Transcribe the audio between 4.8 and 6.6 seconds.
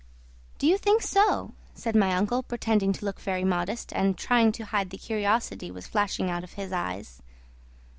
the curiosity was flashing out of